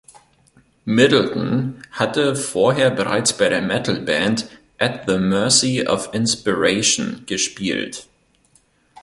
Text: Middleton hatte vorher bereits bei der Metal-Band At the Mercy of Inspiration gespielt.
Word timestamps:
Middleton 0.83 1.83
hatte 1.91 2.35
vorher 2.35 2.89
bereits 2.89 3.37
bei 3.37 3.49
der 3.49 3.61
Metal-Band 3.61 4.47
At 4.79 5.03
the 5.05 5.19
Mercy 5.19 5.85
of 5.87 6.09
Inspiration 6.11 7.21
gespielt. 7.27 8.07